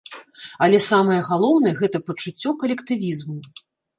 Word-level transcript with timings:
Але 0.67 0.79
самае 0.91 1.17
галоўнае, 1.27 1.73
гэта 1.81 1.97
пачуццё 2.07 2.53
калектывізму. 2.63 3.37